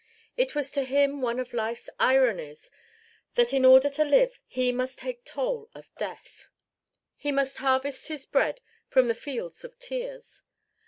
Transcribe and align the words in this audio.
It 0.35 0.55
was 0.55 0.71
to 0.71 0.83
him 0.83 1.21
one 1.21 1.39
of 1.39 1.53
life's 1.53 1.87
ironies 1.99 2.71
that 3.35 3.53
in 3.53 3.63
order 3.63 3.87
to 3.89 4.03
live 4.03 4.39
he 4.47 4.71
must 4.71 4.97
take 4.97 5.23
toll 5.23 5.69
of 5.75 5.93
death. 5.95 6.47
He 7.15 7.31
must 7.31 7.57
harvest 7.57 8.07
his 8.07 8.25
bread 8.25 8.61
from 8.87 9.09
the 9.09 9.13
fields 9.13 9.63
of 9.63 9.77
tears. 9.77 10.41